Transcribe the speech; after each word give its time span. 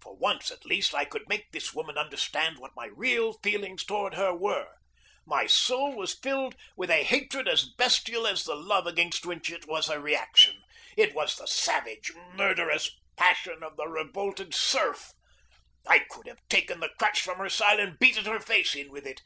For 0.00 0.16
once 0.16 0.50
at 0.50 0.64
least 0.64 0.96
I 0.96 1.04
could 1.04 1.28
make 1.28 1.52
this 1.52 1.72
woman 1.72 1.96
understand 1.96 2.58
what 2.58 2.74
my 2.74 2.86
real 2.86 3.34
feelings 3.34 3.84
toward 3.84 4.14
her 4.14 4.34
were. 4.34 4.78
My 5.24 5.46
soul 5.46 5.94
was 5.94 6.12
filled 6.18 6.56
with 6.76 6.90
a 6.90 7.04
hatred 7.04 7.46
as 7.46 7.64
bestial 7.72 8.26
as 8.26 8.42
the 8.42 8.56
love 8.56 8.88
against 8.88 9.24
which 9.24 9.50
it 9.50 9.64
was 9.68 9.88
a 9.88 10.00
reaction. 10.00 10.60
It 10.96 11.14
was 11.14 11.36
the 11.36 11.46
savage, 11.46 12.10
murderous 12.32 12.90
passion 13.16 13.62
of 13.62 13.76
the 13.76 13.86
revolted 13.86 14.56
serf. 14.56 15.12
I 15.86 16.00
could 16.00 16.26
have 16.26 16.40
taken 16.48 16.80
the 16.80 16.90
crutch 16.98 17.20
from 17.20 17.38
her 17.38 17.48
side 17.48 17.78
and 17.78 17.96
beaten 17.96 18.24
her 18.24 18.40
face 18.40 18.74
in 18.74 18.90
with 18.90 19.06
it. 19.06 19.22